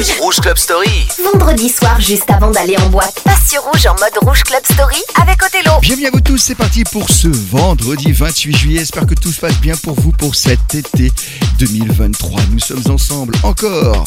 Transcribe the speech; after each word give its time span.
Rouge. 0.00 0.20
Rouge 0.20 0.40
Club 0.40 0.56
Story. 0.56 1.08
Vendredi 1.32 1.68
soir, 1.68 2.00
juste 2.00 2.30
avant 2.30 2.50
d'aller 2.50 2.76
en 2.78 2.88
boîte, 2.88 3.20
passe 3.22 3.50
sur 3.50 3.62
Rouge 3.62 3.84
en 3.84 3.94
mode 3.94 4.16
Rouge 4.22 4.44
Club 4.44 4.62
Story 4.64 4.96
avec 5.20 5.42
Othello. 5.42 5.78
Bienvenue 5.82 6.06
à 6.06 6.10
vous 6.10 6.20
tous, 6.20 6.38
c'est 6.38 6.54
parti 6.54 6.84
pour 6.84 7.10
ce 7.10 7.28
vendredi 7.28 8.12
28 8.12 8.56
juillet. 8.56 8.78
J'espère 8.78 9.06
que 9.06 9.14
tout 9.14 9.30
se 9.30 9.40
passe 9.40 9.58
bien 9.60 9.74
pour 9.76 10.00
vous 10.00 10.12
pour 10.12 10.36
cet 10.36 10.74
été 10.74 11.12
2023. 11.58 12.40
Nous 12.52 12.60
sommes 12.60 12.82
ensemble 12.88 13.34
encore 13.42 14.06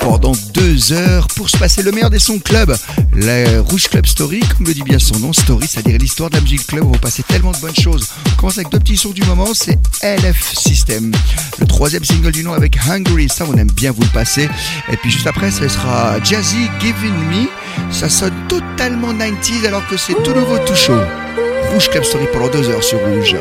pendant 0.00 0.32
deux 0.52 0.92
heures 0.92 1.28
pour 1.28 1.48
se 1.48 1.56
passer 1.56 1.82
le 1.82 1.92
meilleur 1.92 2.10
des 2.10 2.18
sons 2.18 2.38
club. 2.38 2.76
La 3.14 3.60
Rouge 3.62 3.88
Club 3.88 4.04
Story, 4.04 4.40
comme 4.40 4.66
le 4.66 4.74
dit 4.74 4.82
bien 4.82 4.98
son 4.98 5.18
nom, 5.18 5.32
Story, 5.32 5.66
c'est-à-dire 5.66 5.96
l'histoire 5.98 6.28
de 6.28 6.36
la 6.36 6.42
musique 6.42 6.66
club. 6.66 6.84
On 6.84 6.90
va 6.90 6.98
passer 6.98 7.22
tellement 7.22 7.52
de 7.52 7.58
bonnes 7.58 7.76
choses. 7.76 8.08
On 8.32 8.36
commence 8.36 8.58
avec 8.58 8.70
deux 8.70 8.80
petits 8.80 8.96
sons 8.96 9.10
du 9.10 9.22
moment, 9.22 9.48
c'est 9.54 9.78
LF 10.02 10.54
System. 10.58 11.12
Le 11.58 11.66
troisième 11.66 12.04
single 12.04 12.32
du 12.32 12.42
nom 12.42 12.52
avec 12.52 12.76
Hungry, 12.88 13.28
ça 13.28 13.44
on 13.48 13.56
aime 13.56 13.70
bien 13.70 13.92
vous 13.92 14.02
le 14.02 14.08
passer. 14.08 14.48
Et 14.90 14.96
puis 14.96 15.12
après, 15.26 15.50
ce 15.50 15.68
sera 15.68 16.20
Jazzy 16.22 16.68
Giving 16.80 17.14
Me. 17.30 17.92
Ça 17.92 18.08
sonne 18.08 18.34
totalement 18.48 19.12
90s 19.12 19.66
alors 19.66 19.86
que 19.86 19.96
c'est 19.96 20.14
tout 20.22 20.32
nouveau, 20.32 20.58
tout 20.58 20.74
chaud. 20.74 21.00
Rouge 21.72 21.88
Club 21.90 22.04
Story 22.04 22.26
pendant 22.32 22.48
deux 22.48 22.68
heures 22.68 22.82
sur 22.82 22.98
Rouge. 22.98 23.36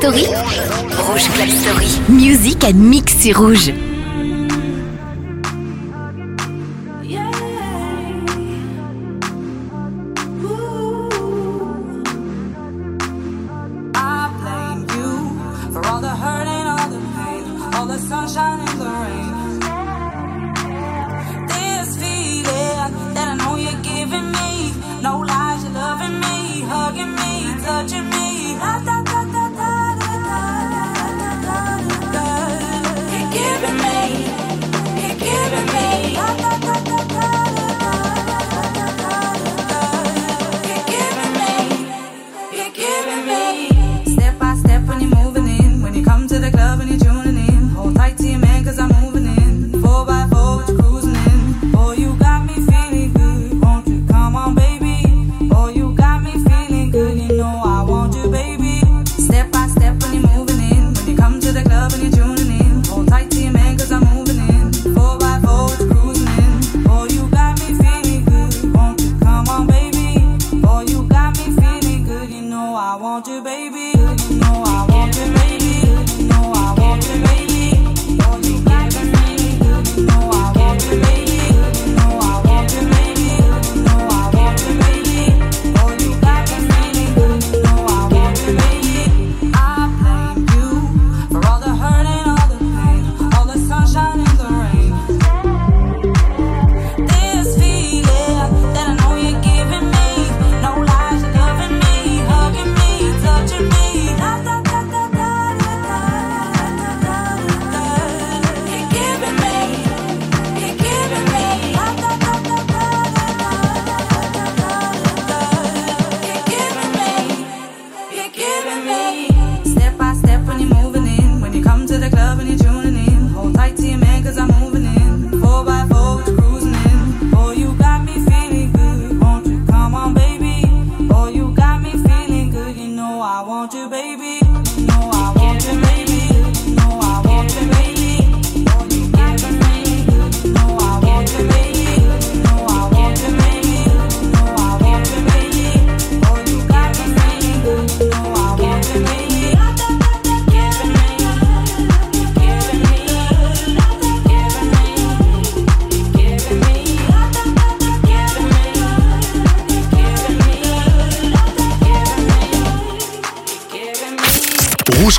Story. 0.00 0.24
Rouge 0.96 1.28
Club 1.34 1.48
Story. 1.50 2.00
Musique 2.08 2.64
à 2.64 2.72
mix 2.72 3.14
sur 3.18 3.38
rouge. 3.38 3.70
Touching 73.18 73.42
me 73.72 73.99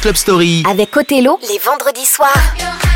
Club 0.01 0.15
Story. 0.15 0.63
Avec 0.67 0.97
Othello, 0.97 1.39
les 1.47 1.59
vendredis 1.59 2.07
soirs. 2.07 2.90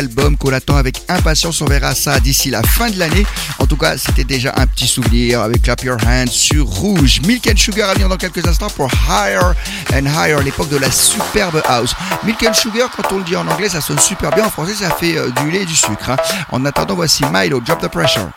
Album 0.00 0.36
qu'on 0.38 0.52
attend 0.52 0.76
avec 0.76 1.02
impatience. 1.08 1.60
On 1.60 1.66
verra 1.66 1.94
ça 1.94 2.18
d'ici 2.20 2.48
la 2.48 2.62
fin 2.62 2.88
de 2.88 2.98
l'année. 2.98 3.26
En 3.58 3.66
tout 3.66 3.76
cas, 3.76 3.98
c'était 3.98 4.24
déjà 4.24 4.54
un 4.56 4.66
petit 4.66 4.86
souvenir 4.86 5.42
avec 5.42 5.62
Clap 5.62 5.82
Your 5.84 5.98
Hands 6.06 6.26
sur 6.30 6.64
Rouge. 6.64 7.20
Milk 7.26 7.46
and 7.46 7.56
Sugar 7.56 7.90
à 7.90 7.94
dans 7.94 8.16
quelques 8.16 8.46
instants 8.46 8.70
pour 8.70 8.90
Higher 9.08 9.52
and 9.94 10.06
Higher, 10.06 10.42
l'époque 10.42 10.70
de 10.70 10.78
la 10.78 10.90
superbe 10.90 11.62
house. 11.68 11.94
Milk 12.24 12.42
and 12.42 12.54
Sugar, 12.54 12.88
quand 12.96 13.12
on 13.12 13.18
le 13.18 13.24
dit 13.24 13.36
en 13.36 13.46
anglais, 13.46 13.68
ça 13.68 13.82
sonne 13.82 13.98
super 13.98 14.30
bien. 14.30 14.46
En 14.46 14.50
français, 14.50 14.74
ça 14.74 14.90
fait 14.90 15.18
euh, 15.18 15.30
du 15.42 15.50
lait 15.50 15.62
et 15.62 15.66
du 15.66 15.76
sucre. 15.76 16.10
Hein. 16.10 16.16
En 16.50 16.64
attendant, 16.64 16.94
voici 16.94 17.22
Milo, 17.30 17.60
Drop 17.60 17.80
the 17.80 17.88
Pressure. 17.88 18.30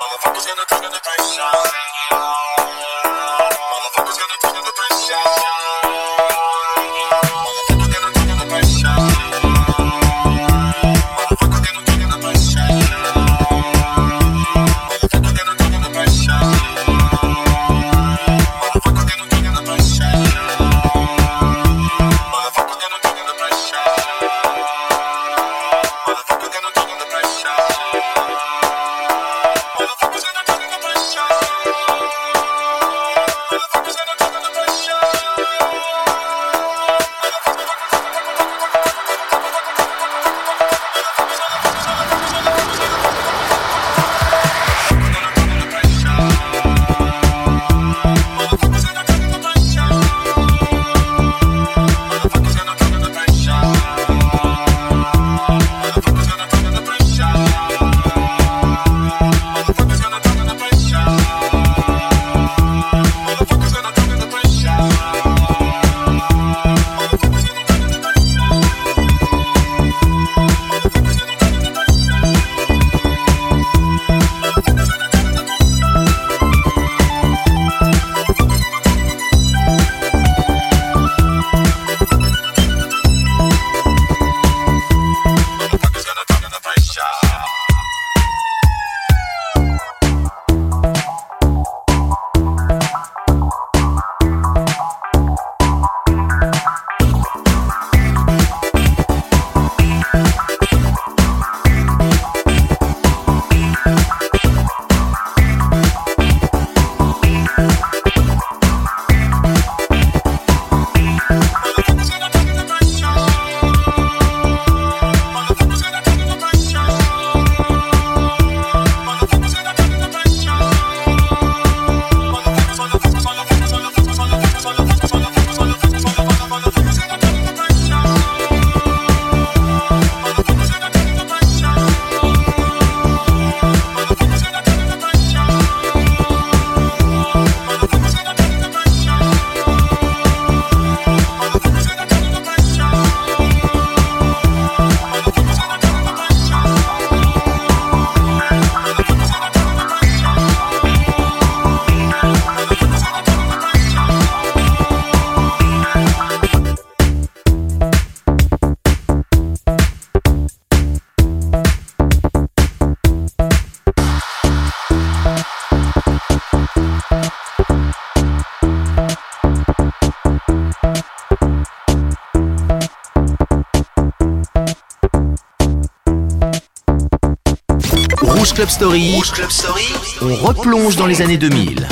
Club 178.64 178.72
Story. 178.72 179.16
Rouge 179.16 179.32
Club 179.32 179.52
Story. 179.52 179.94
On 180.22 180.36
replonge 180.36 180.96
dans 180.96 181.06
les 181.06 181.22
années 181.22 181.38
2000. 181.38 181.86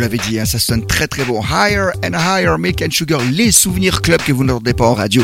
Vous 0.00 0.04
l'avais 0.04 0.30
dit, 0.30 0.40
hein, 0.40 0.46
ça 0.46 0.58
sonne 0.58 0.86
très 0.86 1.06
très 1.06 1.24
bon. 1.24 1.42
Higher 1.42 1.90
and 2.02 2.14
Higher, 2.14 2.56
Milk 2.58 2.80
and 2.80 2.90
Sugar, 2.90 3.20
les 3.32 3.52
souvenirs 3.52 4.00
club 4.00 4.22
que 4.22 4.32
vous 4.32 4.44
n'entendez 4.44 4.72
pas 4.72 4.86
en 4.86 4.94
radio. 4.94 5.22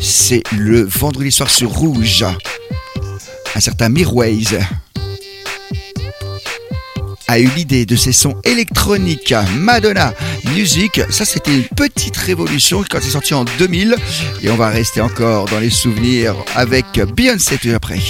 C'est 0.00 0.42
le 0.58 0.82
vendredi 0.82 1.30
soir 1.30 1.48
sur 1.48 1.70
Rouge. 1.70 2.24
Un 3.54 3.60
certain 3.60 3.88
Mirways 3.88 4.58
a 7.28 7.38
eu 7.38 7.48
l'idée 7.56 7.86
de 7.86 7.94
ces 7.94 8.10
sons 8.10 8.34
électroniques 8.42 9.32
Madonna 9.54 10.12
Music. 10.56 11.00
Ça, 11.08 11.24
c'était 11.24 11.54
une 11.54 11.68
petite 11.76 12.16
révolution 12.16 12.82
quand 12.90 12.98
c'est 13.00 13.10
sorti 13.10 13.32
en 13.32 13.44
2000. 13.60 13.94
Et 14.42 14.50
on 14.50 14.56
va 14.56 14.70
rester 14.70 15.00
encore 15.00 15.44
dans 15.44 15.60
les 15.60 15.70
souvenirs 15.70 16.34
avec 16.56 16.86
Beyoncé 17.14 17.58
tout 17.58 17.70
après. 17.72 18.00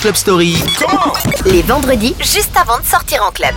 Club 0.00 0.14
Story. 0.14 0.56
Les 1.44 1.62
vendredis, 1.62 2.14
juste 2.20 2.56
avant 2.56 2.78
de 2.78 2.84
sortir 2.84 3.22
en 3.24 3.32
club. 3.32 3.54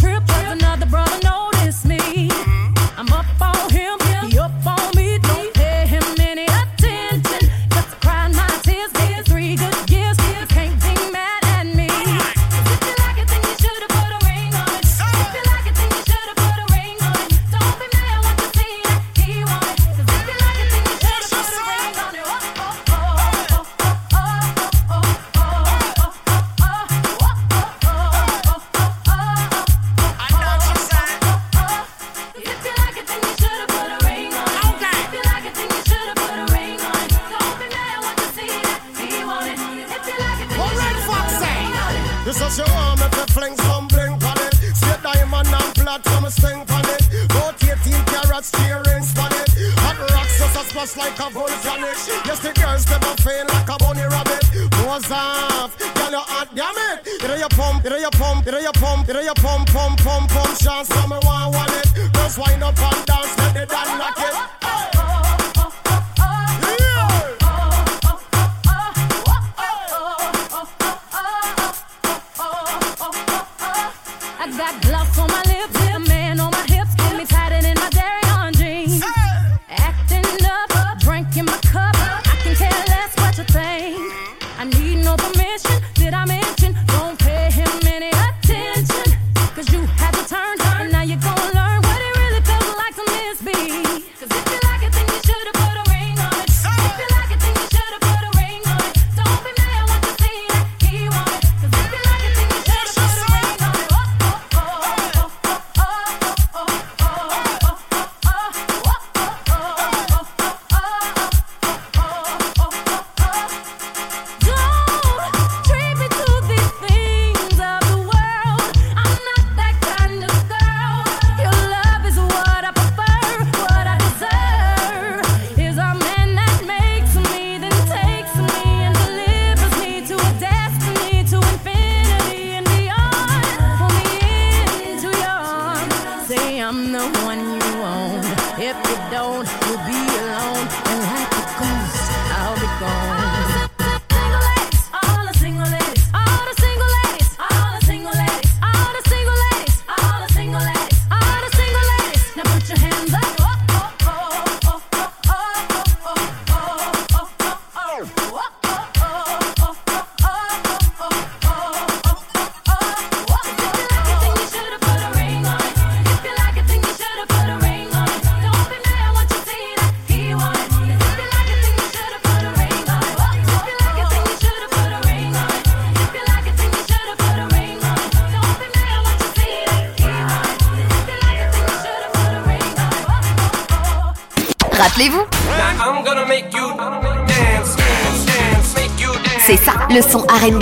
C'est 0.00 0.07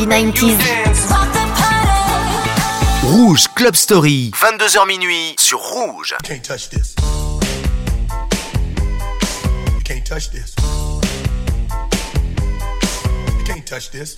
son 0.07 0.13
RB 0.13 0.33
90s. 0.33 0.59
Rouge 3.03 3.47
Club 3.55 3.75
Story, 3.75 4.31
22h 4.35 4.87
minuit 4.87 5.35
sur 5.39 5.59
Rouge. 5.59 6.13
You 6.13 6.19
can't 6.29 6.43
touch 6.43 6.69
this. 6.71 6.95
You 9.73 9.81
can't 9.85 10.05
touch 10.05 10.31
this. 10.31 10.55
You 13.39 13.45
can't 13.45 13.65
touch 13.65 13.91
this. 13.91 14.17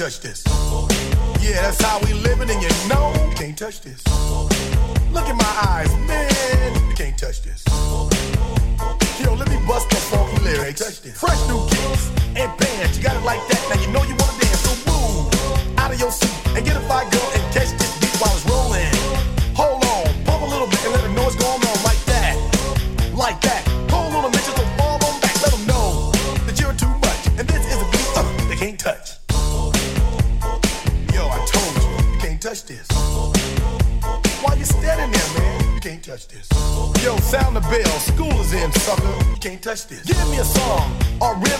Touch 0.00 0.20
this. 0.20 0.42
Yeah, 1.42 1.60
that's 1.60 1.82
how 1.82 2.00
we 2.00 2.14
living, 2.14 2.48
and 2.48 2.62
you 2.62 2.70
know, 2.88 3.12
can't 3.36 3.54
touch 3.54 3.82
this. 3.82 4.02
Look 5.12 5.28
in 5.28 5.36
my 5.36 5.54
eyes, 5.68 5.92
man, 6.08 6.88
you 6.88 6.94
can't 6.94 7.18
touch 7.18 7.42
this. 7.42 7.62
Yo, 9.20 9.34
let 9.34 9.50
me 9.50 9.58
bust 9.68 9.90
the 9.90 9.96
funky 9.96 10.42
lyrics. 10.42 11.00
Fresh 11.20 11.46
new 11.48 11.60
kicks 11.68 12.08
and 12.34 12.50
bands, 12.56 12.96
you 12.96 13.04
got 13.04 13.14
it 13.14 13.24
like 13.26 13.46
that. 13.48 13.60
Now 13.68 13.78
you 13.82 13.92
know 13.92 14.02
you 14.04 14.16
wanna 14.16 14.40
dance, 14.40 14.60
so 14.64 14.72
move 14.88 15.78
out 15.78 15.92
of 15.92 16.00
your 16.00 16.10
seat 16.10 16.56
and 16.56 16.64
get 16.64 16.78
a 16.78 16.80
fire 16.88 17.04
girl 17.10 17.39
can't 39.40 39.62
touch 39.62 39.86
this. 39.86 40.02
Give 40.02 40.18
me 40.28 40.38
a 40.38 40.44
song 40.44 40.92
or 41.20 41.34
rhythm, 41.36 41.59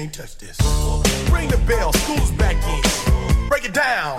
can't 0.00 0.14
touch 0.14 0.38
this. 0.38 0.58
Ring 1.30 1.48
the 1.50 1.58
bell, 1.68 1.92
school's 1.92 2.30
back 2.32 2.56
in. 2.56 3.48
Break 3.50 3.66
it 3.66 3.74
down. 3.74 4.18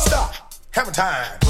Stop. 0.00 0.34
Have 0.70 0.88
a 0.88 0.92
time. 0.92 1.49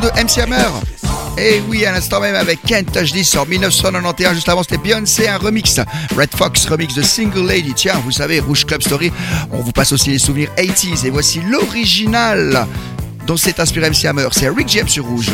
de 0.00 0.08
MC 0.08 0.38
Hammer. 0.38 0.68
Et 1.36 1.60
oui, 1.68 1.84
à 1.84 1.92
l'instant 1.92 2.20
même 2.20 2.34
avec 2.34 2.62
Kent 2.62 2.92
Touchdis 2.92 3.36
en 3.36 3.44
1991, 3.44 4.34
juste 4.34 4.48
avant 4.48 4.62
c'était 4.62 4.78
Beyoncé, 4.78 5.28
un 5.28 5.38
remix. 5.38 5.80
Red 6.16 6.30
Fox, 6.36 6.66
remix 6.66 6.94
de 6.94 7.02
Single 7.02 7.46
Lady. 7.46 7.72
Tiens, 7.74 8.00
vous 8.04 8.12
savez, 8.12 8.40
Rouge 8.40 8.64
Club 8.64 8.82
Story, 8.82 9.12
on 9.52 9.60
vous 9.60 9.72
passe 9.72 9.92
aussi 9.92 10.10
les 10.10 10.18
souvenirs 10.18 10.50
80s. 10.56 11.06
Et 11.06 11.10
voici 11.10 11.40
l'original 11.40 12.66
dont 13.26 13.36
s'est 13.36 13.60
inspiré 13.60 13.90
MC 13.90 14.04
Hammer, 14.06 14.28
c'est 14.32 14.48
Rick 14.48 14.68
James 14.68 14.88
sur 14.88 15.04
Rouge. 15.04 15.30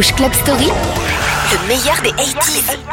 Club 0.00 0.32
Story, 0.32 0.68
le 1.50 1.66
meilleur 1.66 2.00
des 2.02 2.10
80s. 2.10 2.87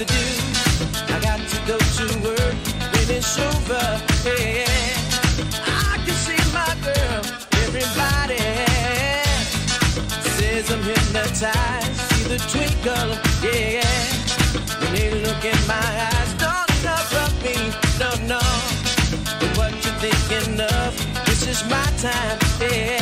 To 0.00 0.06
do. 0.06 1.12
I 1.12 1.20
got 1.20 1.40
to 1.46 1.58
go 1.66 1.76
to 1.76 2.06
work 2.24 2.56
when 2.92 3.06
it's 3.16 3.38
over. 3.38 3.84
Yeah, 4.24 4.64
I 5.52 6.00
can 6.04 6.16
see 6.24 6.40
my 6.56 6.72
girl, 6.80 7.20
everybody 7.64 8.40
says 10.38 10.70
I'm 10.70 10.82
hypnotized. 10.82 12.00
See 12.08 12.24
the 12.32 12.38
twinkle, 12.48 13.10
yeah. 13.44 13.84
When 14.80 14.94
they 14.94 15.10
look 15.20 15.44
in 15.44 15.60
my 15.66 15.88
eyes, 16.08 16.32
don't 16.44 16.72
cover 16.80 17.26
me, 17.44 17.56
no, 18.00 18.10
no. 18.24 18.42
But 19.38 19.52
what 19.58 19.72
you 19.84 19.92
thinking 20.00 20.60
of? 20.60 20.96
This 21.26 21.46
is 21.46 21.62
my 21.68 21.84
time, 21.98 22.38
yeah. 22.60 22.99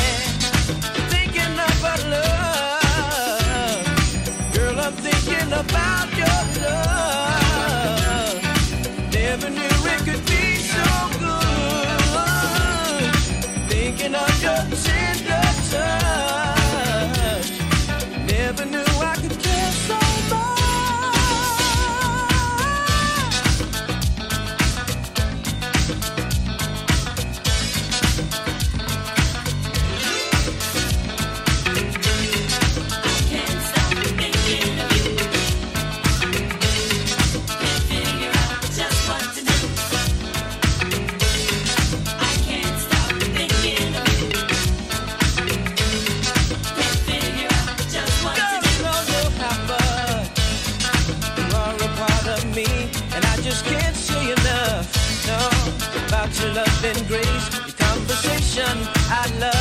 I 59.10 59.26
love. 59.38 59.57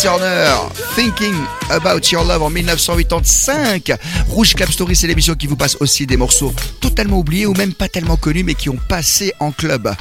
Turner, 0.00 0.54
Thinking 0.94 1.34
About 1.70 2.00
Your 2.10 2.24
Love 2.24 2.42
en 2.42 2.50
1985. 2.50 3.92
Rouge 4.28 4.54
Club 4.54 4.70
Story, 4.70 4.96
c'est 4.96 5.06
l'émission 5.06 5.34
qui 5.34 5.46
vous 5.46 5.56
passe 5.56 5.76
aussi 5.80 6.06
des 6.06 6.16
morceaux 6.16 6.52
totalement 6.80 7.18
oubliés 7.18 7.46
ou 7.46 7.54
même 7.54 7.72
pas 7.72 7.88
tellement 7.88 8.16
connus 8.16 8.44
mais 8.44 8.54
qui 8.54 8.68
ont 8.68 8.78
passé 8.88 9.32
en 9.40 9.52
club 9.52 9.94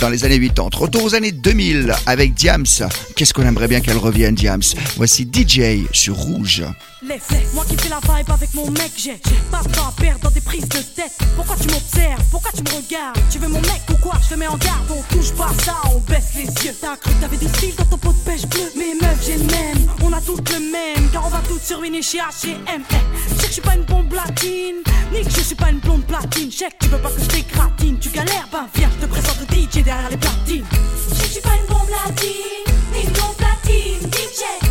dans 0.00 0.08
les 0.08 0.24
années 0.24 0.40
80. 0.40 0.70
Retour 0.74 1.04
aux 1.04 1.14
années 1.14 1.32
2000 1.32 1.94
avec 2.06 2.34
Diams. 2.34 2.64
Qu'est-ce 3.16 3.34
qu'on 3.34 3.42
aimerait 3.42 3.68
bien 3.68 3.80
qu'elle 3.80 3.98
revienne, 3.98 4.34
Diams? 4.34 4.62
Voici 4.96 5.28
DJ 5.30 5.86
sur 5.92 6.14
Rouge. 6.14 6.64
Laisse, 7.06 7.22
moi 7.52 7.64
qui 7.68 7.76
fais 7.76 7.90
la 7.90 8.00
vibe 8.00 8.30
avec 8.30 8.54
mon 8.54 8.70
mec, 8.70 8.92
j'ai 8.96 9.20
pas 9.50 9.62
de 9.62 9.68
temps 9.68 9.88
à 9.88 9.92
perdre 10.00 10.20
dans 10.20 10.30
des 10.30 10.40
prises 10.40 10.68
de 10.68 10.78
tête. 10.78 11.12
Pourquoi 11.36 11.54
tu 11.56 11.68
m'observes? 11.68 12.22
Pourquoi 12.30 12.50
tu 12.52 12.62
me 12.62 12.70
regardes? 12.70 13.18
Tu 13.30 13.38
veux 13.38 13.48
mon 13.48 13.60
mec 13.60 13.82
ou 13.90 13.96
quoi? 13.96 14.14
Je 14.22 14.34
te 14.34 14.38
mets 14.38 14.46
en 14.46 14.56
garde, 14.56 14.90
on 14.90 15.02
touche 15.14 15.32
pas 15.32 15.50
ça, 15.62 15.74
on 15.94 15.98
baisse 16.10 16.30
les 16.34 16.44
yeux. 16.64 16.74
T'as 16.80 16.96
cru 16.96 17.12
que 17.12 17.20
t'avais 17.20 17.36
du 17.36 17.46
style 17.48 17.74
dans 17.76 17.84
ton 17.84 17.98
pot 17.98 18.12
de 18.12 18.30
pêche 18.30 18.46
bleu 18.46 18.72
Mais 18.76 18.94
meuf, 18.98 19.18
j'ai 19.26 19.36
le 19.36 19.44
même, 19.44 19.86
on 20.02 20.12
a 20.14 20.20
toutes 20.22 20.50
le 20.50 20.60
même, 20.60 21.10
car 21.12 21.26
on 21.26 21.28
va 21.28 21.42
toutes 21.46 21.62
sur 21.62 21.82
une 21.82 22.02
chez 22.02 22.18
H&M. 22.18 22.82
Je 23.28 23.34
sais 23.34 23.40
que 23.42 23.46
je 23.48 23.52
suis 23.52 23.60
pas 23.60 23.74
une 23.74 23.84
bombe 23.84 24.12
latine, 24.12 24.76
ni 25.12 25.22
que 25.22 25.30
je 25.30 25.40
suis 25.40 25.54
pas 25.54 25.70
une 25.70 25.80
blonde 25.80 26.06
platine. 26.06 26.50
Je 26.50 26.56
sais 26.56 26.68
que 26.70 26.86
tu 26.86 26.88
veux 26.88 26.98
pas 26.98 27.10
que 27.10 27.20
je 27.20 27.26
t'écratine, 27.26 27.98
tu 27.98 28.08
galères, 28.08 28.48
ben 28.50 28.66
viens, 28.74 28.88
je 28.98 29.06
te 29.06 29.10
présente 29.10 29.36
le 29.40 29.54
DJ 29.54 29.83
derrière 29.84 30.10
les 30.10 30.16
platines. 30.16 30.64
Je 31.10 31.24
suis 31.24 31.40
pas 31.40 31.50
une 31.60 31.66
bombe 31.66 31.88
latine, 31.90 32.30
ni 32.92 33.02
une 33.02 33.10
blonde 33.10 33.36
platine, 33.36 34.00
DJ. 34.10 34.63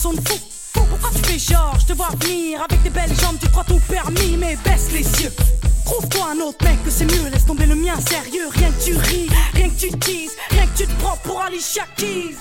Fou. 0.00 0.14
Pourquoi 0.72 1.10
tu 1.10 1.22
fais 1.30 1.38
genre, 1.38 1.76
je 1.78 1.86
te 1.86 1.92
vois 1.92 2.08
venir 2.20 2.62
avec 2.62 2.82
tes 2.82 2.90
belles 2.90 3.14
jambes, 3.20 3.36
tu 3.40 3.48
crois 3.48 3.64
tout 3.64 3.80
permis, 3.88 4.36
mais 4.38 4.56
baisse 4.64 4.90
les 4.92 5.22
yeux. 5.22 5.32
Trouve-toi 5.84 6.28
un 6.32 6.40
autre 6.40 6.64
mec 6.64 6.82
que 6.84 6.90
c'est 6.90 7.04
mieux, 7.04 7.28
laisse 7.30 7.44
tomber 7.44 7.66
le 7.66 7.74
mien 7.74 7.94
sérieux. 8.00 8.48
Rien 8.50 8.70
que 8.70 8.84
tu 8.84 8.96
ris, 8.96 9.28
rien 9.54 9.68
que 9.68 9.78
tu 9.78 9.90
teases, 9.98 10.36
rien 10.50 10.66
que 10.66 10.78
tu 10.78 10.86
te 10.86 11.02
prends 11.02 11.16
pour 11.24 11.40
Alicia 11.42 11.84
Keys. 11.96 12.36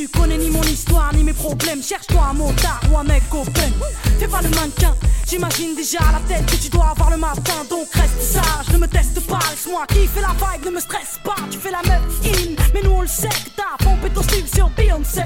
Tu 0.00 0.08
connais 0.08 0.38
ni 0.38 0.48
mon 0.48 0.62
histoire, 0.62 1.12
ni 1.14 1.22
mes 1.22 1.34
problèmes. 1.34 1.82
Cherche-toi 1.82 2.22
un 2.30 2.32
motard 2.32 2.80
ou 2.90 2.96
un 2.96 3.04
mec 3.04 3.22
open. 3.32 3.70
Fais 4.18 4.28
pas 4.28 4.40
le 4.40 4.48
mannequin, 4.48 4.96
j'imagine 5.28 5.74
déjà 5.76 5.98
la 5.98 6.20
tête 6.26 6.46
que 6.46 6.56
tu 6.56 6.70
dois 6.70 6.86
avoir 6.92 7.10
le 7.10 7.18
matin. 7.18 7.66
Donc 7.68 7.86
reste 7.92 8.22
sage, 8.22 8.72
ne 8.72 8.78
me 8.78 8.88
teste 8.88 9.20
pas. 9.26 9.40
Laisse-moi 9.50 9.84
fait 9.90 10.22
la 10.22 10.28
vibe, 10.28 10.64
ne 10.64 10.70
me 10.70 10.80
stresse 10.80 11.20
pas. 11.22 11.34
Tu 11.50 11.58
fais 11.58 11.70
la 11.70 11.82
meuf 11.82 12.00
in, 12.24 12.54
mais 12.72 12.80
nous 12.82 12.92
on 12.92 13.02
le 13.02 13.06
sait 13.06 13.28
que 13.28 13.50
t'as 13.54 13.84
pompé 13.84 14.08
ton 14.08 14.22
style 14.22 14.48
sur 14.48 14.70
Beyoncé. 14.70 15.20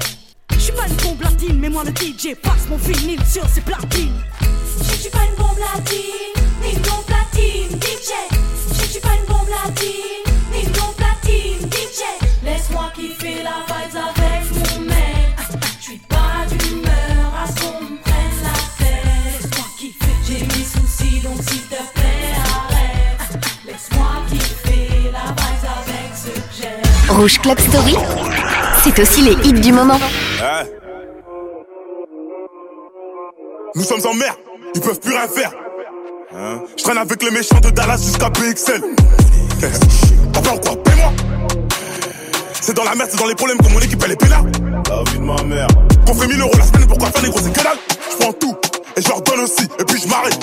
Je 0.51 0.59
suis 0.59 0.73
pas 0.73 0.87
une 0.89 0.95
bombe 0.95 1.21
latine, 1.21 1.57
mais 1.57 1.69
moi 1.69 1.85
le 1.85 1.91
DJ 1.91 2.35
passe 2.35 2.67
mon 2.69 2.75
vinyle 2.75 3.25
sur 3.25 3.47
ses 3.47 3.61
platines. 3.61 4.11
Je 4.79 4.93
suis 4.99 5.09
pas 5.09 5.23
une 5.23 5.35
bombe 5.41 5.57
latine, 5.73 6.43
ni 6.61 6.71
une 6.73 6.81
bombe 6.81 7.05
platine, 7.05 7.79
DJ. 7.79 8.11
Je 8.73 8.91
suis 8.91 8.99
pas 8.99 9.15
une 9.15 9.33
bombe 9.33 9.47
latine, 9.47 10.24
Laisse-moi 12.85 12.91
kiffer 12.95 13.43
la 13.43 13.65
vibes 13.65 13.97
avec 13.97 14.51
mon 14.51 14.81
mec. 14.85 15.35
Je 15.79 15.83
suis 15.83 15.97
pas 15.97 16.45
d'humeur 16.49 17.33
à 17.41 17.47
ce 17.47 17.61
qu'on 17.61 17.81
me 17.81 17.97
prenne 17.97 18.39
la 18.43 18.85
tête. 18.85 19.41
Laisse-moi 19.41 19.65
kiffer, 19.77 20.15
j'ai 20.27 20.39
mes 20.45 20.63
soucis 20.63 21.19
donc 21.21 21.37
s'il 21.49 21.61
te 21.61 21.75
plaît 21.93 22.35
arrête. 22.43 23.39
Laisse-moi 23.65 24.07
kiffer 24.29 25.11
la 25.11 25.31
vibes 25.31 25.69
avec 25.81 26.15
ce 26.15 26.29
que 26.29 26.61
j'aime. 26.61 27.17
Rouge 27.17 27.39
Club 27.39 27.59
Story, 27.59 27.95
c'est 28.83 28.99
aussi 28.99 29.21
les 29.21 29.47
hits 29.47 29.53
du 29.53 29.71
moment. 29.71 29.97
Ouais. 29.97 30.71
Nous 33.75 33.83
sommes 33.83 34.05
en 34.05 34.13
mer, 34.13 34.35
ils 34.73 34.81
peuvent 34.81 34.99
plus 34.99 35.11
rien 35.11 35.27
faire. 35.27 35.51
Hein? 36.35 36.61
Je 36.77 36.83
traîne 36.83 36.97
avec 36.97 37.23
les 37.23 37.31
méchants 37.31 37.59
de 37.61 37.69
Dallas 37.71 37.97
jusqu'à 37.97 38.29
PXL. 38.29 38.81
Ou 38.83 40.41
quoi 40.41 40.75
Paie-moi 40.83 41.11
C'est 42.65 42.73
dans 42.73 42.83
la 42.83 42.95
merde, 42.95 43.09
c'est 43.11 43.19
dans 43.19 43.27
les 43.27 43.35
problèmes 43.35 43.59
que 43.59 43.71
mon 43.71 43.79
équipe 43.79 44.01
elle 44.03 44.13
est 44.13 44.15
pénale. 44.15 44.51
La 44.89 45.11
vie 45.11 45.19
de 45.19 45.23
ma 45.23 45.43
mère. 45.43 45.67
Qu'on 46.07 46.15
fait 46.15 46.25
1000 46.25 46.41
euros 46.41 46.51
la 46.57 46.65
semaine, 46.65 46.87
pourquoi 46.87 47.11
faire 47.11 47.21
des 47.21 47.29
gros 47.29 47.39
c'est 47.39 47.53
que 47.53 47.63
dalle 47.63 47.77
Je 48.09 48.17
prends 48.17 48.33
tout 48.33 48.55
et 48.97 49.01
je 49.03 49.07
leur 49.07 49.21
donne 49.21 49.41
aussi, 49.41 49.65
et 49.77 49.83
puis 49.83 50.01
je 50.01 50.07
m'arrête. 50.07 50.39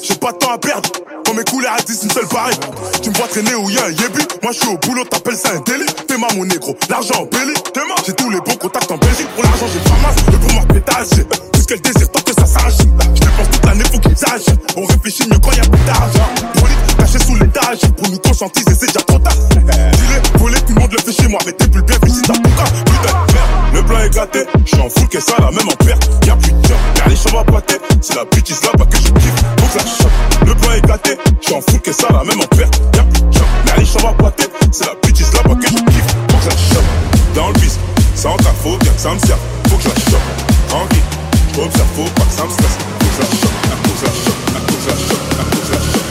J'ai 0.00 0.14
pas 0.14 0.30
de 0.30 0.38
temps 0.38 0.52
à 0.52 0.58
perdre. 0.58 0.88
Quand 1.26 1.34
mes 1.34 1.42
couleurs 1.42 1.72
à 1.76 1.82
10, 1.82 2.04
une 2.04 2.10
seule 2.12 2.28
pareille. 2.28 2.54
Tu 3.02 3.10
me 3.10 3.14
vois 3.16 3.26
traîner 3.26 3.54
où 3.56 3.68
y'a 3.68 3.86
un 3.86 3.90
yébi. 3.90 4.22
Moi, 4.44 4.52
je 4.52 4.58
suis 4.60 4.68
au 4.68 4.78
boulot, 4.78 5.04
t'appelles 5.04 5.36
ça 5.36 5.50
un 5.50 5.60
délit. 5.60 5.86
T'es 6.06 6.16
ma 6.18 6.28
mon 6.36 6.44
négro. 6.44 6.76
L'argent 6.88 7.22
en 7.22 7.24
belly. 7.24 7.54
T'es 7.74 7.80
ma. 7.80 7.96
J'ai 8.06 8.12
tous 8.12 8.30
les 8.30 8.40
bons 8.40 8.54
contacts 8.54 8.90
en 8.92 8.96
Belgique. 8.98 9.28
Pour 9.34 9.42
l'argent, 9.42 9.66
j'ai 9.72 9.90
pas 9.90 9.96
masse. 10.06 10.16
Le 10.30 10.38
pour 10.38 10.52
moi, 10.52 10.62
pétage. 10.72 11.06
J'ai 11.16 11.59
qu'elle 11.70 11.80
désire 11.80 12.10
tant 12.10 12.20
que 12.22 12.32
ça 12.32 12.46
s'arrache. 12.46 12.78
Je 12.78 13.20
dépense 13.20 13.50
toute 13.52 13.64
l'année, 13.64 13.84
faut 13.92 13.98
qu'ils 14.00 14.16
sachent. 14.16 14.56
On 14.76 14.84
réfléchit 14.86 15.28
mieux 15.30 15.38
quand 15.38 15.52
y'a 15.52 15.62
plus 15.62 15.84
d'argent. 15.86 16.28
Brolique, 16.56 16.96
caché 16.98 17.18
sous 17.24 17.36
l'étage. 17.36 17.78
Pour 17.96 18.10
nous 18.10 18.18
conscientiser, 18.18 18.74
c'est 18.76 18.86
déjà 18.86 19.00
trop 19.06 19.18
tard. 19.20 19.34
Dis-le, 19.50 20.38
voler, 20.38 20.60
tout 20.62 20.74
le 20.74 20.80
monde 20.80 20.92
le 20.92 20.98
fait 20.98 21.22
chez 21.22 21.28
moi. 21.28 21.38
Mais 21.46 21.52
t'es 21.52 21.68
plus 21.68 21.82
bien 21.82 21.96
vu 22.02 22.10
si 22.10 22.22
t'as 22.22 22.34
cas. 22.34 22.70
Putain, 22.84 23.14
merde. 23.32 23.74
Le 23.74 23.82
plan 23.84 23.98
est 24.00 24.10
gâté. 24.10 24.46
J'suis 24.66 24.80
en 24.80 24.90
full, 24.90 25.08
que 25.08 25.20
ça, 25.20 25.34
la 25.38 25.50
même 25.52 25.68
en 25.68 25.84
perte. 25.84 26.10
Y'a 26.26 26.34
plus 26.34 26.50
de 26.50 26.66
job. 26.66 26.76
Y'a 26.96 27.06
les 27.06 27.16
chambres 27.16 27.38
à 27.38 27.44
boiter. 27.44 27.78
C'est 28.00 28.16
la 28.16 28.24
bêtise 28.24 28.62
là-bas 28.64 28.86
que 28.86 28.96
je 28.96 29.12
kiffe. 29.12 29.34
Faut 29.60 29.66
que 29.66 29.78
la 29.78 29.84
chope. 29.84 30.46
Le 30.46 30.54
plan 30.56 30.72
est 30.72 30.84
gâté. 30.84 31.18
J'suis 31.40 31.54
en 31.54 31.60
full, 31.60 31.80
que 31.80 31.92
ça, 31.92 32.08
la 32.10 32.24
même 32.24 32.40
en 32.40 32.56
perte. 32.56 32.82
Y'a 32.96 33.04
plus 33.04 33.22
de 33.22 33.32
job. 33.32 33.46
Y'a 33.68 33.76
les 33.76 33.86
chambres 33.86 34.08
à 34.08 34.12
boiter. 34.14 34.48
C'est 34.72 34.86
la 34.86 34.94
bêtise 35.00 35.32
là-bas 35.34 35.54
que 35.54 35.66
je 35.68 35.82
kiffe. 35.84 36.16
Faut 36.30 36.36
que 36.36 36.48
la 36.48 36.56
chope. 36.56 36.90
Dans 37.36 37.46
le 37.46 37.54
bis. 37.60 37.78
Sans 38.16 38.36
ta 38.38 38.50
faut 38.60 38.76
bien 38.78 38.92
que 38.92 39.00
ça 39.00 39.14
me 39.14 39.18
serve. 39.20 39.38
Faut 39.68 39.76
que 39.76 39.88
la 39.88 39.94
chope. 39.94 40.68
Tranquille. 40.68 41.19
J'observe, 41.62 41.88
faut 41.94 42.04
pas 42.12 42.24
que 42.24 42.32
ça 42.32 42.44
me 42.44 42.50
stresse. 42.50 42.78
Je 43.02 43.20
la 43.20 43.26
chope. 43.26 43.50
Faut 43.82 43.92
que 43.92 43.98
je 44.00 44.04
la 44.06 44.12
chope. 44.12 44.40
Faut 44.54 44.76
que 44.76 44.82
je 44.82 44.88
la 44.88 44.94
chope. 44.96 45.20
Faut 45.36 45.60
que 45.60 45.66
je 45.66 45.72
la 45.74 45.80
chope. 45.80 46.08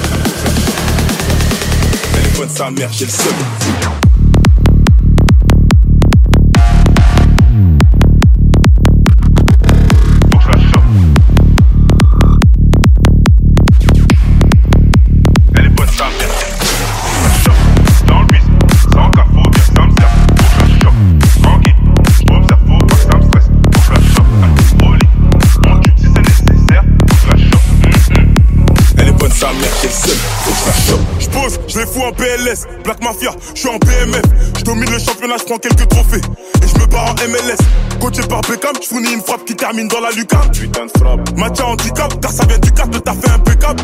Elle 2.18 2.26
est 2.28 2.38
bonne 2.38 2.50
sa 2.50 2.70
mère, 2.70 2.90
j'ai 2.92 3.06
le 3.06 3.12
seum. 3.12 3.99
Listen. 32.40 32.79
Black 32.90 33.04
Mafia, 33.04 33.30
je 33.54 33.60
suis 33.60 33.70
en 33.70 33.78
BMF. 33.78 34.24
Je 34.58 34.64
domine 34.64 34.90
le 34.90 34.98
championnat, 34.98 35.36
je 35.38 35.44
prends 35.44 35.60
quelques 35.60 35.88
trophées. 35.90 36.22
Et 36.64 36.68
je 36.68 36.82
me 36.82 36.88
barre 36.88 37.12
en 37.12 37.14
MLS. 37.30 37.62
Coaché 38.02 38.28
par 38.28 38.42
Beckham, 38.42 38.74
je 38.82 38.88
fournis 38.88 39.14
une 39.14 39.22
frappe 39.22 39.46
qui 39.46 39.56
termine 39.56 39.88
dans 39.90 40.00
la 40.00 40.10
lucarne. 40.10 40.50
Putain 40.50 40.88
de 40.88 40.92
frappe. 40.98 41.38
Match 41.38 41.60
à 41.60 41.68
handicap, 41.68 42.20
car 42.20 42.32
ça 42.32 42.48
vient 42.48 42.58
du 42.58 42.72
cadre, 42.72 43.00
t'as 43.00 43.14
fait 43.14 43.30
impeccable. 43.30 43.84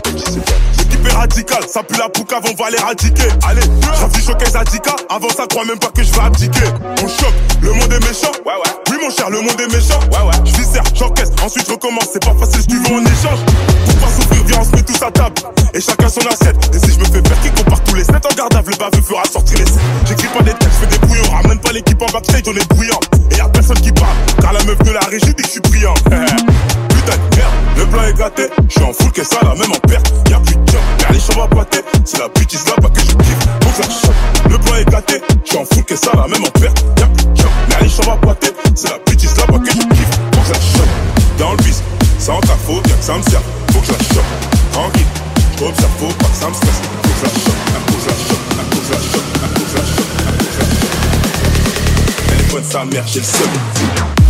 L'équipe 0.80 1.08
est 1.08 1.12
radicale, 1.14 1.64
ça 1.72 1.84
pue 1.84 2.00
la 2.00 2.10
poucave, 2.10 2.42
on 2.50 2.64
va 2.64 2.72
l'éradiquer. 2.72 3.30
Allez, 3.48 3.62
j'affiche 4.00 4.26
showcase 4.26 4.56
Adika. 4.56 4.96
Avant 5.08 5.30
ça, 5.30 5.46
crois 5.52 5.66
même 5.66 5.78
pas 5.78 5.92
que 5.96 6.02
je 6.02 6.12
vais 6.12 6.22
abdiquer. 6.22 6.66
On 7.04 7.08
choque, 7.08 7.36
le 7.62 7.74
monde 7.74 7.94
est 7.94 8.08
méchant. 8.08 8.32
Ouais, 8.44 8.54
ouais. 8.54 8.74
Oui, 8.90 8.98
mon 9.04 9.12
cher, 9.12 9.30
le 9.30 9.42
monde 9.42 9.62
est 9.62 9.72
méchant. 9.72 10.00
Ouais, 10.10 10.26
ouais. 10.26 10.46
Je 10.46 10.58
viscère, 10.58 10.84
j'encaisse, 10.96 11.30
ensuite 11.44 11.68
je 11.68 11.74
recommence. 11.74 12.08
C'est 12.12 12.26
pas 12.26 12.34
facile, 12.40 12.62
je 12.68 12.76
veux 12.76 12.96
en 12.96 13.06
échange. 13.06 13.40
Pour 13.86 13.96
pas 13.98 14.16
souffrir, 14.16 14.44
viens, 14.48 14.62
on 14.62 14.66
se 14.66 14.72
met 14.72 14.82
tous 14.82 15.04
à 15.04 15.12
table. 15.12 15.36
Et 15.76 15.82
chacun 15.82 16.10
son 16.10 16.22
assiette. 16.22 16.58
Et 16.74 16.80
si 16.80 16.94
je 16.94 17.00
me 17.00 17.06
fais 17.06 17.22
faire 17.22 17.40
qui 17.42 17.52
compare 17.52 17.84
tous 17.84 17.96
les 17.96 18.04
sets 18.04 18.14
en 18.14 18.36
gardable, 18.36 18.72
le 18.72 18.78
baveux 18.96 19.06
fera 19.06 19.24
sortir 19.26 19.58
les. 19.58 19.66
J'écris 20.08 20.28
pas 20.28 20.44
des 20.44 20.54
textes, 20.54 20.80
fais 20.80 20.88
des 20.88 20.98
brouillons. 21.00 21.32
Ramène 21.32 21.60
pas 21.60 21.72
l'équipe 21.72 22.02
en 22.02 22.06
backstage, 22.12 22.44
on 22.48 22.56
est 22.56 22.68
bruyant. 22.70 23.00
Et 23.32 23.38
y'a 23.38 23.48
personne 23.50 23.80
qui 23.80 23.92
parle, 23.92 24.16
car 24.42 24.54
la 24.54 24.64
meuf 24.64 24.78
de 24.80 24.92
la 24.92 25.00
régie 25.02 25.26
dit 25.26 25.34
que 25.36 25.44
je 25.44 25.52
suis 25.52 25.60
brillant. 25.62 25.94
Putain 25.94 27.18
de 27.18 27.36
merde, 27.36 27.54
le 27.78 27.86
plan 27.86 28.04
est 28.04 28.18
gâté. 28.18 28.48
Je 28.68 28.74
suis 28.74 28.84
en 28.84 28.94
full, 28.94 29.12
que 29.12 29.24
ça, 29.24 29.38
la 29.44 29.56
même 29.56 29.72
en 29.72 29.88
perte. 29.88 30.14
Y'a 30.30 30.40
plus 30.40 30.56
de 30.56 30.72
job, 30.72 30.82
y'a 31.02 31.12
les 31.12 31.20
chambres 31.20 31.44
à 31.44 31.48
boiter. 31.48 31.82
C'est 32.06 32.20
la 32.20 32.28
bêtise 32.30 32.66
là-bas 32.68 32.90
que 32.90 33.00
je 33.02 33.16
kiffe. 33.16 33.40
Je 33.76 33.82
la 33.82 33.90
chope. 33.90 34.50
Le 34.50 34.58
plan 34.58 34.76
est 34.76 34.90
gâté. 34.90 35.22
Je 35.44 35.50
suis 35.50 35.58
en 35.58 35.66
full, 35.66 35.84
que 35.84 35.96
ça, 35.96 36.12
la 36.16 36.28
même 36.28 36.44
en 36.44 36.60
perte. 36.60 36.86
Y'a 37.00 37.08
plus 37.08 37.26
de 37.26 37.36
job, 37.36 37.52
y'a 37.72 37.80
les 37.82 37.90
chambres 37.90 38.14
à 38.14 38.18
boiter. 38.18 38.52
C'est 38.76 38.90
la 38.90 39.00
bêtise 39.00 39.36
là-bas 39.38 39.60
que 39.60 39.72
je 39.72 39.78
kiffe. 39.78 40.20
Je 40.48 40.54
la 40.54 40.60
chope. 40.60 40.94
Dans 41.38 41.52
le 41.52 41.58
bis, 41.58 41.82
sans 42.20 42.40
ta 42.42 42.56
faute, 42.66 42.84
bien 42.84 42.96
que 42.96 43.04
ça 43.04 43.18
me 43.18 43.24
serve. 43.24 43.44
Faut 43.74 43.80
que 43.80 43.88
je 43.88 43.92
la 43.92 43.98
chope. 43.98 44.26
Tranquille. 44.72 45.06
J'observe, 45.60 45.92
faut 46.00 46.08
pas 46.08 46.26
que 46.26 46.36
ça 46.36 46.50
me 46.50 46.54
stresse. 46.54 46.82
Faut 47.04 47.10
que 47.10 47.20
je 47.20 47.24
la 47.24 47.30
chope. 47.30 47.56
Faut 47.88 47.94
que 47.94 48.02
je 48.04 48.30
la. 48.30 48.35
Elle 52.32 52.40
est 52.40 52.52
bonne 52.52 52.64
sa 52.64 52.86
mère, 52.86 53.04
j'ai 53.08 53.20
le 53.20 53.26
seum. 53.26 54.25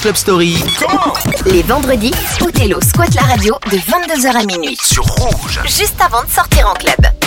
Club 0.00 0.16
Story. 0.16 0.56
Les 1.46 1.62
vendredis, 1.62 2.12
Othello 2.40 2.80
squatte 2.80 3.14
la 3.14 3.22
radio 3.22 3.58
de 3.70 3.76
22h 3.76 4.34
à 4.34 4.44
minuit. 4.44 4.76
Sur 4.82 5.04
Rouge. 5.04 5.60
Juste 5.64 6.00
avant 6.00 6.22
de 6.22 6.30
sortir 6.30 6.68
en 6.68 6.74
club. 6.74 7.19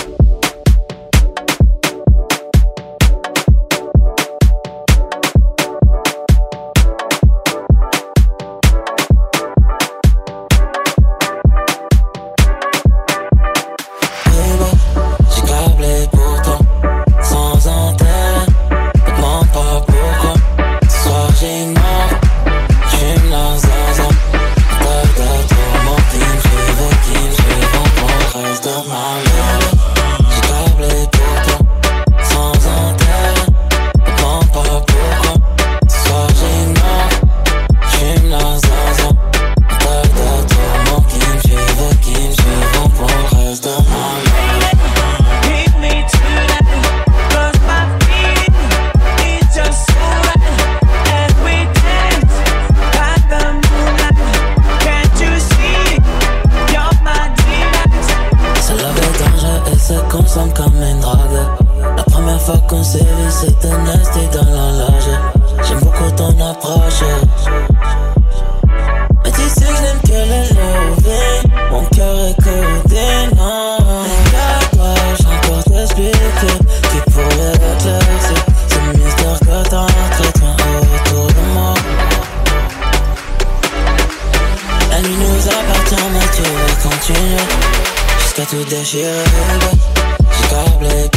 continuer 86.94 87.36
jusqu'à 88.20 88.46
tout 88.46 88.64
déchirer. 88.64 89.24
J'ai 90.32 90.48
câblé 90.48 91.13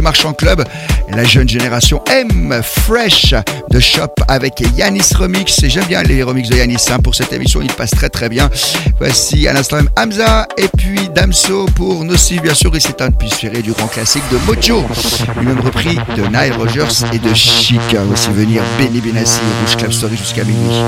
qui 0.00 0.02
marche 0.02 0.24
en 0.24 0.32
club. 0.32 0.64
La 1.14 1.24
jeune 1.24 1.48
génération 1.48 2.02
aime 2.10 2.60
Fresh 2.62 3.34
de 3.70 3.80
Shop 3.80 4.14
avec 4.28 4.62
Yanis 4.76 5.12
Remix. 5.14 5.62
Et 5.62 5.68
j'aime 5.68 5.84
bien 5.84 6.02
les 6.02 6.22
remix 6.22 6.48
de 6.48 6.56
Yanis 6.56 6.86
hein, 6.90 6.98
pour 7.00 7.14
cette 7.14 7.32
émission. 7.34 7.60
Il 7.60 7.70
passe 7.72 7.90
très 7.90 8.08
très 8.08 8.30
bien. 8.30 8.48
Voici 8.98 9.46
à 9.46 9.52
l'instant 9.52 9.80
Hamza 9.98 10.46
et 10.56 10.68
puis 10.78 11.08
Damso 11.14 11.66
pour 11.74 12.02
Nocif, 12.04 12.40
bien 12.40 12.54
sûr. 12.54 12.74
Et 12.74 12.80
c'est 12.80 13.02
un 13.02 13.08
de 13.08 13.60
du 13.60 13.72
grand 13.72 13.88
classique 13.88 14.22
de 14.32 14.38
Mojo. 14.46 14.84
Lui-même 15.38 15.60
repris 15.60 15.98
de 16.16 16.22
Nile 16.22 16.54
Rogers 16.56 17.04
et 17.12 17.18
de 17.18 17.34
Chic. 17.34 17.80
Voici 18.06 18.30
venir 18.30 18.62
Benny 18.78 19.00
Benassi, 19.00 19.40
Rouge 19.66 19.76
Club 19.76 19.92
Story 19.92 20.16
jusqu'à 20.16 20.44
minuit. 20.44 20.80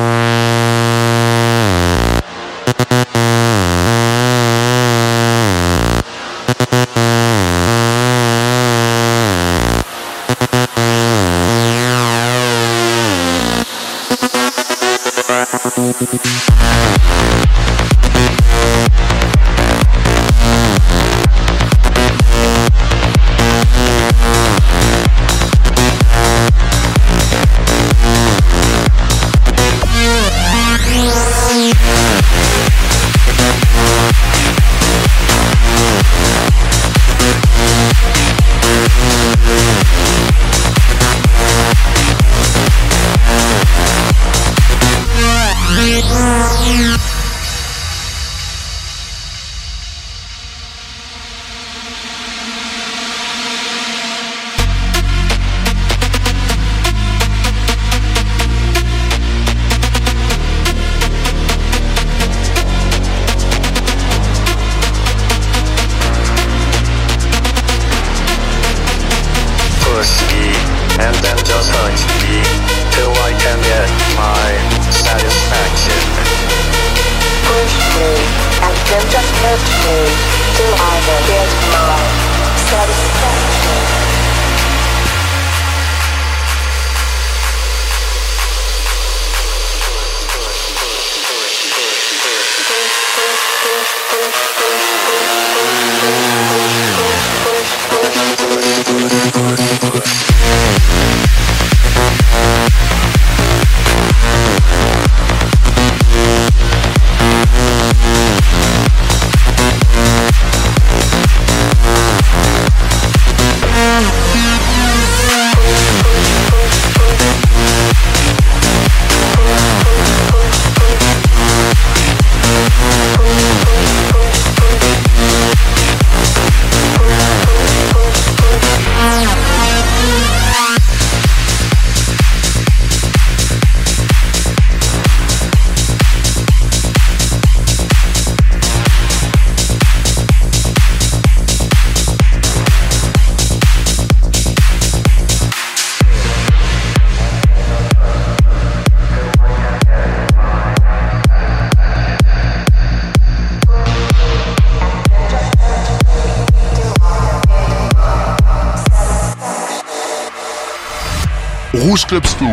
Rouge 161.74 162.04
Club 162.04 162.26
Story. 162.26 162.52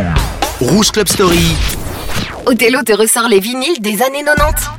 Rouge 0.62 0.92
Club 0.92 1.10
Story. 1.10 1.56
Othello 2.46 2.84
te 2.84 2.94
ressort 2.94 3.28
les 3.28 3.42
vinyles 3.42 3.82
des 3.82 4.02
années 4.02 4.24
90. 4.24 4.79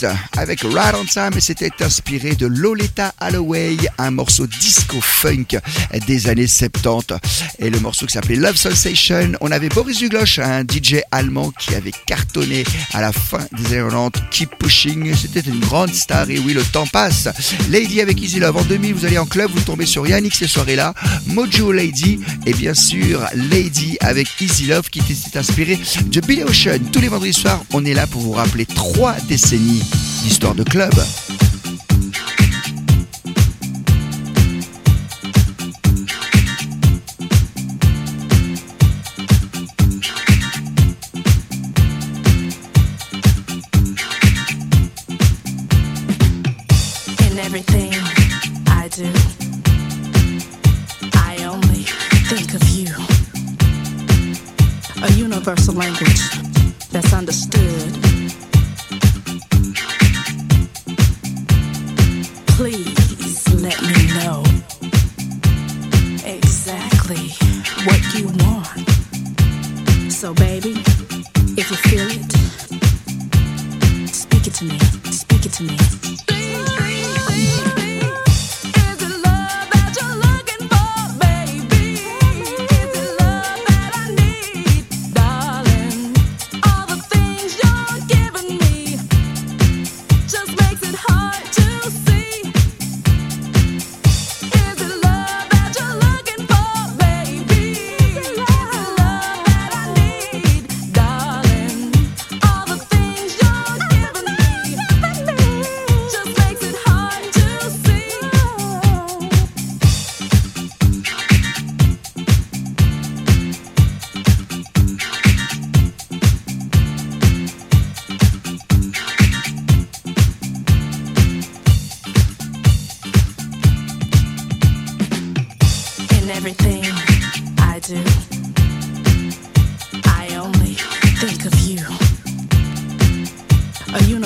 Black 0.00 0.30
Box 0.30 0.33
avec 0.36 0.62
Right 0.62 0.94
on 0.94 1.04
Time 1.04 1.36
et 1.36 1.40
c'était 1.40 1.70
inspiré 1.80 2.34
de 2.34 2.46
Lolita 2.46 3.14
Holloway, 3.20 3.76
un 3.98 4.10
morceau 4.10 4.46
disco 4.46 5.00
funk 5.00 5.58
des 6.06 6.28
années 6.28 6.46
70. 6.46 7.18
Et 7.58 7.70
le 7.70 7.78
morceau 7.80 8.06
qui 8.06 8.12
s'appelait 8.12 8.36
Love 8.36 8.56
Sensation, 8.56 9.32
on 9.40 9.50
avait 9.50 9.68
Boris 9.68 9.98
Duglosh, 9.98 10.38
un 10.38 10.62
DJ 10.62 10.96
allemand 11.10 11.52
qui 11.58 11.74
avait 11.74 11.92
cartonné 12.06 12.64
à 12.92 13.00
la 13.00 13.12
fin 13.12 13.40
des 13.52 13.78
années 13.78 13.90
90, 13.90 14.22
Keep 14.30 14.58
Pushing, 14.58 15.14
c'était 15.14 15.48
une 15.48 15.60
grande 15.60 15.94
star 15.94 16.28
et 16.30 16.38
oui 16.38 16.52
le 16.52 16.62
temps 16.62 16.86
passe. 16.86 17.28
Lady 17.70 18.00
avec 18.00 18.20
Easy 18.22 18.40
Love 18.40 18.56
en 18.56 18.64
2000, 18.64 18.94
vous 18.94 19.04
allez 19.04 19.18
en 19.18 19.26
club, 19.26 19.50
vous 19.52 19.60
tombez 19.60 19.86
sur 19.86 20.06
Yannick 20.06 20.34
ces 20.34 20.48
soirées-là, 20.48 20.94
Mojo 21.26 21.72
Lady 21.72 22.20
et 22.46 22.52
bien 22.54 22.74
sûr 22.74 23.24
Lady 23.34 23.96
avec 24.00 24.28
Easy 24.40 24.66
Love 24.66 24.90
qui 24.90 25.00
était 25.00 25.38
inspiré 25.38 25.78
de 26.06 26.20
Billy 26.20 26.42
Ocean. 26.44 26.78
Tous 26.92 27.00
les 27.00 27.08
vendredis 27.08 27.32
soirs, 27.32 27.64
on 27.72 27.84
est 27.84 27.94
là 27.94 28.06
pour 28.06 28.20
vous 28.20 28.32
rappeler 28.32 28.66
trois 28.66 29.14
décennies 29.28 29.82
d'histoire 30.24 30.54
de 30.54 30.64
club. 30.64 30.90
In 47.20 47.38
everything 47.38 47.94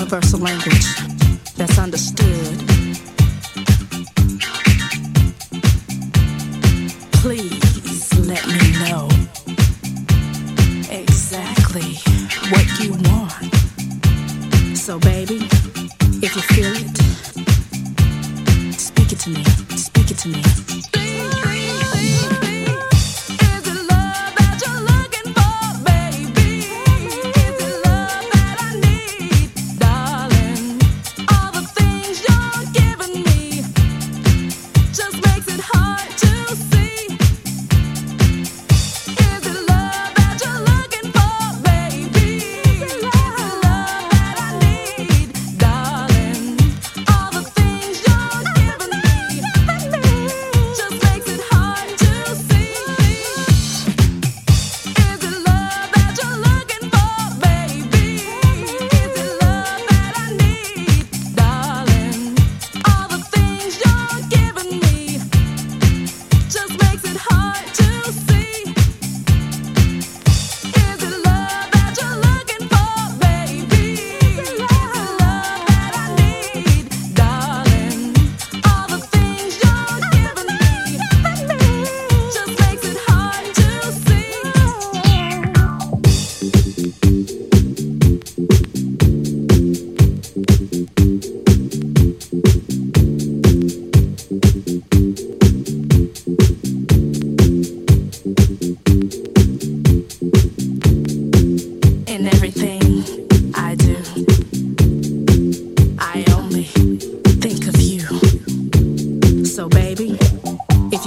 universal 0.09 0.39
language 0.39 0.87
that's 1.57 1.79
understood. 1.79 2.68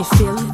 you 0.02 0.18
feel? 0.18 0.51